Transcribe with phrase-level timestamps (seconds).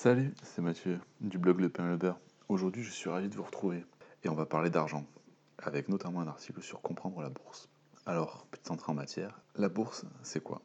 [0.00, 2.20] Salut, c'est Mathieu du blog Le Pain le Beurre.
[2.48, 3.84] Aujourd'hui, je suis ravi de vous retrouver
[4.22, 5.04] et on va parler d'argent,
[5.58, 7.68] avec notamment un article sur comprendre la bourse.
[8.06, 10.62] Alors, petite entrée en matière, la bourse, c'est quoi?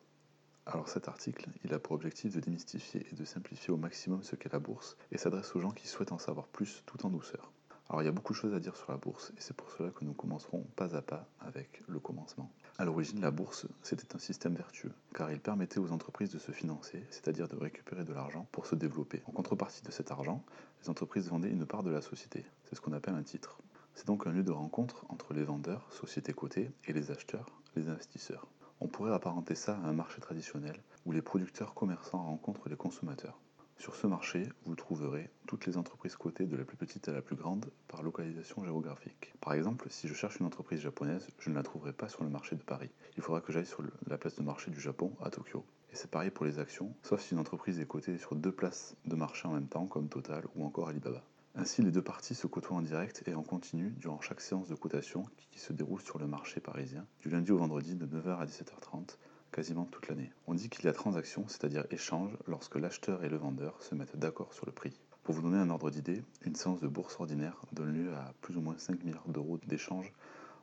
[0.67, 4.35] Alors cet article, il a pour objectif de démystifier et de simplifier au maximum ce
[4.35, 7.51] qu'est la bourse et s'adresse aux gens qui souhaitent en savoir plus tout en douceur.
[7.93, 9.69] Alors il y a beaucoup de choses à dire sur la bourse et c'est pour
[9.69, 12.51] cela que nous commencerons pas à pas avec le commencement.
[12.79, 16.51] À l'origine, la bourse, c'était un système vertueux, car il permettait aux entreprises de se
[16.51, 19.21] financer, c'est-à-dire de récupérer de l'argent pour se développer.
[19.27, 20.43] En contrepartie de cet argent,
[20.81, 22.43] les entreprises vendaient une part de la société.
[22.63, 23.59] C'est ce qu'on appelle un titre.
[23.93, 27.89] C'est donc un lieu de rencontre entre les vendeurs, sociétés cotées, et les acheteurs, les
[27.89, 28.47] investisseurs.
[28.79, 33.37] On pourrait apparenter ça à un marché traditionnel où les producteurs commerçants rencontrent les consommateurs.
[33.83, 37.21] Sur ce marché, vous trouverez toutes les entreprises cotées de la plus petite à la
[37.21, 39.33] plus grande par localisation géographique.
[39.41, 42.29] Par exemple, si je cherche une entreprise japonaise, je ne la trouverai pas sur le
[42.29, 42.89] marché de Paris.
[43.17, 45.65] Il faudra que j'aille sur la place de marché du Japon à Tokyo.
[45.91, 48.95] Et c'est pareil pour les actions, sauf si une entreprise est cotée sur deux places
[49.03, 51.21] de marché en même temps, comme Total ou encore Alibaba.
[51.53, 54.75] Ainsi, les deux parties se côtoient en direct et en continu durant chaque séance de
[54.75, 58.45] cotation qui se déroule sur le marché parisien, du lundi au vendredi de 9h à
[58.45, 59.17] 17h30,
[59.53, 60.31] quasiment toute l'année.
[60.47, 64.17] On dit qu'il y a transaction, c'est-à-dire échange, lorsque l'acheteur et le vendeur se mettent
[64.17, 64.99] d'accord sur le prix.
[65.23, 68.57] Pour vous donner un ordre d'idée, une séance de bourse ordinaire donne lieu à plus
[68.57, 70.11] ou moins 5 milliards d'euros d'échanges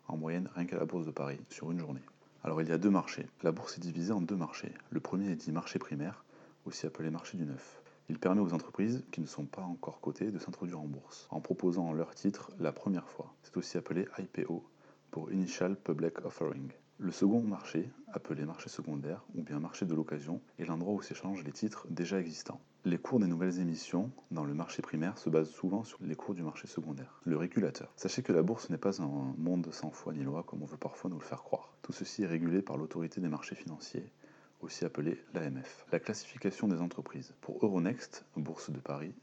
[0.08, 2.02] en moyenne rien qu'à la bourse de Paris sur une journée.
[2.42, 3.26] Alors il y a deux marchés.
[3.42, 4.74] La bourse est divisée en deux marchés.
[4.90, 6.24] Le premier est dit marché primaire,
[6.66, 7.80] aussi appelé marché du neuf.
[8.08, 11.40] Il permet aux entreprises qui ne sont pas encore cotées de s'introduire en bourse en
[11.40, 13.32] proposant leur titre la première fois.
[13.42, 14.64] C'est aussi appelé IPO
[15.10, 16.72] pour Initial Public Offering.
[17.02, 21.44] Le second marché, appelé marché secondaire ou bien marché de l'occasion, est l'endroit où s'échangent
[21.44, 22.60] les titres déjà existants.
[22.84, 26.34] Les cours des nouvelles émissions dans le marché primaire se basent souvent sur les cours
[26.34, 27.18] du marché secondaire.
[27.24, 27.90] Le régulateur.
[27.96, 30.76] Sachez que la bourse n'est pas un monde sans foi ni loi comme on veut
[30.76, 31.72] parfois nous le faire croire.
[31.80, 34.12] Tout ceci est régulé par l'autorité des marchés financiers,
[34.60, 35.86] aussi appelée l'AMF.
[35.92, 37.32] La classification des entreprises.
[37.40, 39.14] Pour Euronext, bourse de Paris,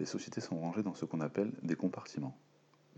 [0.00, 2.36] les sociétés sont rangées dans ce qu'on appelle des compartiments,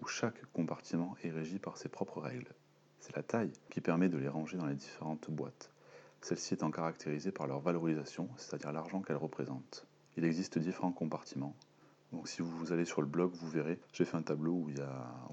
[0.03, 2.53] où chaque compartiment est régi par ses propres règles.
[3.05, 5.71] C'est la taille qui permet de les ranger dans les différentes boîtes,
[6.23, 9.87] celle-ci étant caractérisée par leur valorisation, c'est-à-dire l'argent qu'elles représentent.
[10.17, 11.55] Il existe différents compartiments,
[12.15, 14.71] donc si vous allez sur le blog, vous verrez, j'ai fait un tableau où,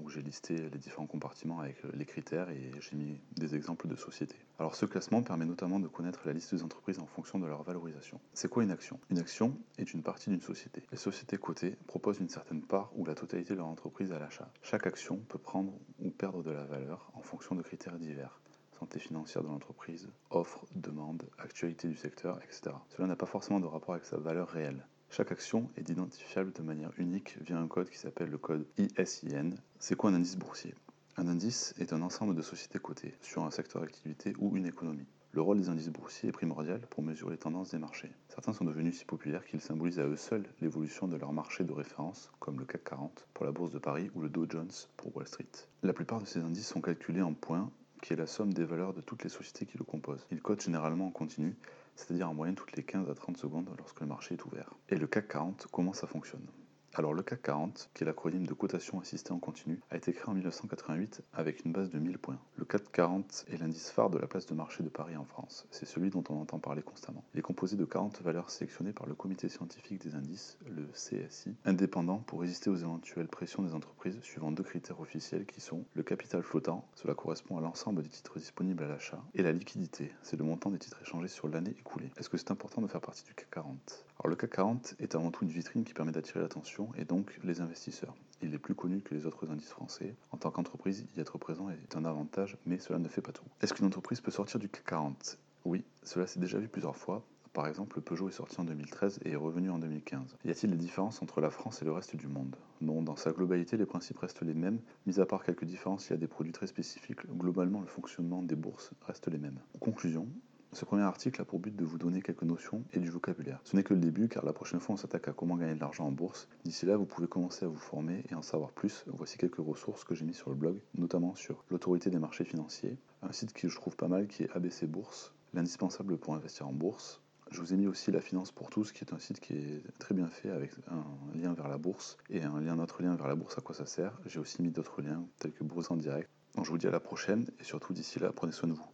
[0.02, 3.96] où j'ai listé les différents compartiments avec les critères et j'ai mis des exemples de
[3.96, 4.36] sociétés.
[4.58, 7.62] Alors ce classement permet notamment de connaître la liste des entreprises en fonction de leur
[7.62, 8.20] valorisation.
[8.34, 8.98] C'est quoi une action?
[9.10, 10.82] Une action est une partie d'une société.
[10.90, 14.50] Les sociétés cotées proposent une certaine part ou la totalité de leur entreprise à l'achat.
[14.62, 18.40] Chaque action peut prendre ou perdre de la valeur en fonction de critères divers
[18.82, 22.74] santé financière de l'entreprise, offre, demande, actualité du secteur, etc.
[22.88, 24.84] Cela n'a pas forcément de rapport avec sa valeur réelle.
[25.14, 29.50] Chaque action est identifiable de manière unique via un code qui s'appelle le code ISIN.
[29.78, 30.74] C'est quoi un indice boursier?
[31.18, 35.04] Un indice est un ensemble de sociétés cotées sur un secteur d'activité ou une économie.
[35.32, 38.10] Le rôle des indices boursiers est primordial pour mesurer les tendances des marchés.
[38.30, 41.72] Certains sont devenus si populaires qu'ils symbolisent à eux seuls l'évolution de leur marché de
[41.72, 45.14] référence, comme le CAC 40 pour la bourse de Paris ou le Dow Jones pour
[45.14, 45.44] Wall Street.
[45.82, 47.70] La plupart de ces indices sont calculés en points,
[48.00, 50.26] qui est la somme des valeurs de toutes les sociétés qui le composent.
[50.30, 51.54] Ils cotent généralement en continu
[51.96, 54.74] c'est-à-dire en moyenne toutes les 15 à 30 secondes lorsque le marché est ouvert.
[54.88, 56.46] Et le CAC 40, comment ça fonctionne?
[56.94, 60.28] Alors le CAC 40, qui est l'acronyme de cotation assistée en continu, a été créé
[60.28, 62.38] en 1988 avec une base de 1000 points.
[62.56, 65.66] Le CAC 40 est l'indice phare de la place de marché de Paris en France.
[65.70, 67.24] C'est celui dont on entend parler constamment.
[67.32, 71.54] Il est composé de 40 valeurs sélectionnées par le comité scientifique des indices, le CSI,
[71.64, 76.02] indépendant pour résister aux éventuelles pressions des entreprises suivant deux critères officiels qui sont le
[76.02, 80.36] capital flottant, cela correspond à l'ensemble des titres disponibles à l'achat, et la liquidité, c'est
[80.36, 82.10] le montant des titres échangés sur l'année écoulée.
[82.18, 85.14] Est-ce que c'est important de faire partie du CAC 40 Alors le CAC 40 est
[85.14, 88.14] avant tout une vitrine qui permet d'attirer l'attention et donc les investisseurs.
[88.42, 90.14] Il est plus connu que les autres indices français.
[90.32, 93.44] En tant qu'entreprise, y être présent est un avantage, mais cela ne fait pas tout.
[93.60, 97.24] Est-ce qu'une entreprise peut sortir du CAC 40 Oui, cela s'est déjà vu plusieurs fois.
[97.52, 100.36] Par exemple, le Peugeot est sorti en 2013 et est revenu en 2015.
[100.44, 102.56] Y a-t-il des différences entre la France et le reste du monde?
[102.80, 104.80] Non, dans sa globalité, les principes restent les mêmes.
[105.06, 107.26] Mis à part quelques différences, il y a des produits très spécifiques.
[107.36, 109.58] Globalement, le fonctionnement des bourses reste les mêmes.
[109.80, 110.26] Conclusion,
[110.74, 113.60] ce premier article a pour but de vous donner quelques notions et du vocabulaire.
[113.64, 115.80] Ce n'est que le début car la prochaine fois on s'attaque à comment gagner de
[115.80, 116.48] l'argent en bourse.
[116.64, 119.04] D'ici là, vous pouvez commencer à vous former et en savoir plus.
[119.08, 122.96] Voici quelques ressources que j'ai mis sur le blog, notamment sur l'autorité des marchés financiers,
[123.20, 126.72] un site que je trouve pas mal qui est ABC Bourse, l'indispensable pour investir en
[126.72, 127.20] bourse.
[127.50, 129.82] Je vous ai mis aussi La Finance pour tous, qui est un site qui est
[129.98, 131.04] très bien fait avec un
[131.38, 133.84] lien vers la bourse et un lien, autre lien vers la bourse à quoi ça
[133.84, 134.18] sert.
[134.24, 136.30] J'ai aussi mis d'autres liens tels que Bourse en direct.
[136.54, 138.86] Donc je vous dis à la prochaine et surtout d'ici là, prenez soin de vous.